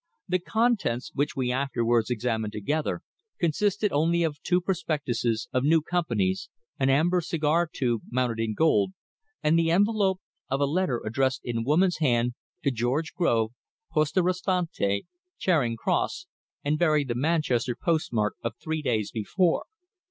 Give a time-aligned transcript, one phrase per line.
[0.27, 3.01] The contents, which we afterwards examined together,
[3.39, 8.93] consisted only of two prospectuses of new companies, an amber cigar tube mounted in gold,
[9.43, 10.19] and the envelope
[10.49, 12.33] of a letter addressed in a woman's hand
[12.63, 13.51] to "George Grove,
[13.91, 15.05] Poste Restante,
[15.37, 16.25] Charing Cross,"
[16.63, 19.65] and bearing the Manchester post mark of three days before.